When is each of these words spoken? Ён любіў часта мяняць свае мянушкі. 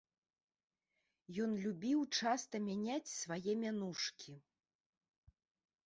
Ён 1.43 1.51
любіў 1.67 1.99
часта 2.19 2.55
мяняць 2.71 3.13
свае 3.21 3.53
мянушкі. 3.65 4.33